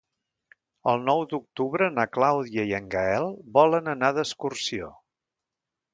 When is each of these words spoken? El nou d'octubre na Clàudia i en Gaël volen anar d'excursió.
El 0.93 1.03
nou 1.09 1.19
d'octubre 1.33 1.91
na 1.99 2.07
Clàudia 2.17 2.65
i 2.71 2.75
en 2.79 2.89
Gaël 2.97 3.29
volen 3.59 3.95
anar 3.97 4.13
d'excursió. 4.17 4.93